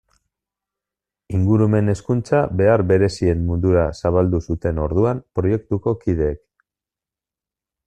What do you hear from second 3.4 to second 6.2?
mundura zabaldu zuten orduan proiektuko